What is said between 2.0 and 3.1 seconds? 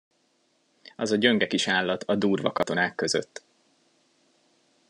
a durva katonák